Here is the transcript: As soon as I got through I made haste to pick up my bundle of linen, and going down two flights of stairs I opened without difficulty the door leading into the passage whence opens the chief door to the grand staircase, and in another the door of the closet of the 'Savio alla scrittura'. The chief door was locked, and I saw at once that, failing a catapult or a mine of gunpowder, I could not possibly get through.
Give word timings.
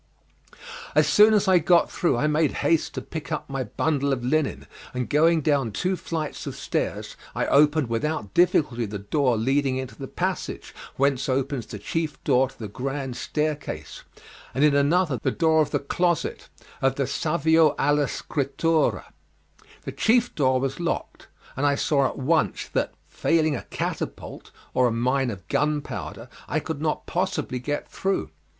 As 0.95 1.05
soon 1.05 1.31
as 1.31 1.47
I 1.47 1.59
got 1.59 1.91
through 1.91 2.17
I 2.17 2.25
made 2.25 2.53
haste 2.65 2.95
to 2.95 3.03
pick 3.03 3.31
up 3.31 3.47
my 3.47 3.65
bundle 3.65 4.11
of 4.11 4.25
linen, 4.25 4.65
and 4.95 5.07
going 5.07 5.41
down 5.41 5.71
two 5.71 5.95
flights 5.95 6.47
of 6.47 6.55
stairs 6.55 7.15
I 7.35 7.45
opened 7.45 7.85
without 7.87 8.33
difficulty 8.33 8.87
the 8.87 8.97
door 8.97 9.37
leading 9.37 9.77
into 9.77 9.95
the 9.95 10.07
passage 10.07 10.73
whence 10.95 11.29
opens 11.29 11.67
the 11.67 11.77
chief 11.77 12.17
door 12.23 12.49
to 12.49 12.57
the 12.57 12.67
grand 12.67 13.15
staircase, 13.15 14.01
and 14.55 14.63
in 14.63 14.73
another 14.75 15.19
the 15.21 15.29
door 15.29 15.61
of 15.61 15.69
the 15.69 15.77
closet 15.77 16.49
of 16.81 16.95
the 16.95 17.05
'Savio 17.05 17.75
alla 17.77 18.07
scrittura'. 18.07 19.05
The 19.83 19.91
chief 19.91 20.33
door 20.33 20.59
was 20.59 20.79
locked, 20.79 21.27
and 21.55 21.63
I 21.63 21.75
saw 21.75 22.07
at 22.07 22.17
once 22.17 22.67
that, 22.69 22.95
failing 23.07 23.55
a 23.55 23.65
catapult 23.69 24.49
or 24.73 24.87
a 24.87 24.91
mine 24.91 25.29
of 25.29 25.47
gunpowder, 25.47 26.27
I 26.47 26.59
could 26.59 26.81
not 26.81 27.05
possibly 27.05 27.59
get 27.59 27.87
through. 27.87 28.31